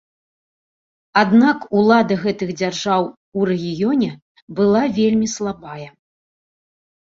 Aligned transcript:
Аднак 1.21 1.67
улада 1.81 2.17
гэтых 2.23 2.49
дзяржаў 2.63 3.01
у 3.37 3.47
рэгіёне 3.51 4.11
была 4.63 4.83
вельмі 4.99 5.27
слабая. 5.37 5.89